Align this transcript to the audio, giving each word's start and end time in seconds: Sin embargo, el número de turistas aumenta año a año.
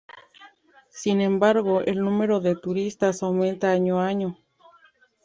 Sin 0.89 1.21
embargo, 1.21 1.81
el 1.81 1.99
número 1.99 2.39
de 2.39 2.55
turistas 2.55 3.21
aumenta 3.21 3.69
año 3.69 3.99
a 4.01 4.07
año. 4.07 4.35